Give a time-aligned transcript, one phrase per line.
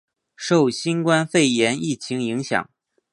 [0.35, 2.71] 受新冠肺炎疫情影响